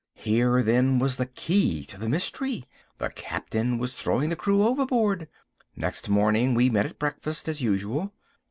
[0.15, 2.65] Here then was the key to the mystery!
[2.97, 5.27] The Captain was throwing the crew overboard.
[5.75, 8.11] Next morning we met at breakfast as usual.